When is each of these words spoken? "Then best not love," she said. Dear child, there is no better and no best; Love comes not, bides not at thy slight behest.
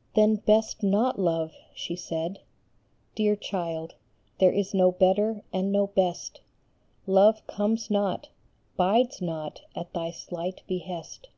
"Then 0.14 0.36
best 0.36 0.84
not 0.84 1.18
love," 1.18 1.56
she 1.74 1.96
said. 1.96 2.38
Dear 3.16 3.34
child, 3.34 3.96
there 4.38 4.52
is 4.52 4.72
no 4.72 4.92
better 4.92 5.42
and 5.52 5.72
no 5.72 5.88
best; 5.88 6.40
Love 7.04 7.44
comes 7.48 7.90
not, 7.90 8.28
bides 8.76 9.20
not 9.20 9.62
at 9.74 9.92
thy 9.92 10.12
slight 10.12 10.62
behest. 10.68 11.30